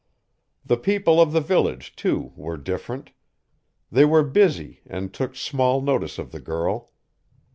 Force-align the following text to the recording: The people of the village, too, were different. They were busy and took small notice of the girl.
The 0.65 0.77
people 0.77 1.21
of 1.21 1.31
the 1.31 1.41
village, 1.41 1.95
too, 1.95 2.33
were 2.35 2.57
different. 2.57 3.11
They 3.91 4.03
were 4.03 4.23
busy 4.23 4.81
and 4.87 5.13
took 5.13 5.35
small 5.35 5.79
notice 5.79 6.17
of 6.17 6.31
the 6.31 6.39
girl. 6.41 6.91